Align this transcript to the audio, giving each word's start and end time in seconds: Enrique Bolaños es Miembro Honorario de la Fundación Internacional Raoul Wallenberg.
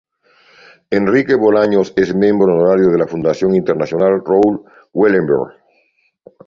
Enrique 0.89 1.35
Bolaños 1.35 1.93
es 1.95 2.15
Miembro 2.15 2.51
Honorario 2.55 2.89
de 2.89 2.97
la 2.97 3.05
Fundación 3.07 3.53
Internacional 3.53 4.19
Raoul 4.25 4.63
Wallenberg. 4.93 5.55